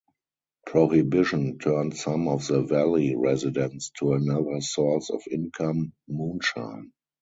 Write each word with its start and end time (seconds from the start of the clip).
Prohibition 0.65 1.59
turned 1.59 1.95
some 1.95 2.27
of 2.27 2.47
the 2.47 2.63
valley 2.63 3.15
residents 3.15 3.91
to 3.99 4.13
another 4.13 4.59
source 4.59 5.11
of 5.11 5.21
income- 5.29 5.93
moonshine. 6.07 6.91